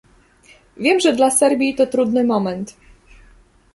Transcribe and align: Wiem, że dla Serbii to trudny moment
Wiem, 0.77 0.99
że 0.99 1.13
dla 1.13 1.31
Serbii 1.31 1.75
to 1.75 1.87
trudny 1.87 2.23
moment 2.23 2.77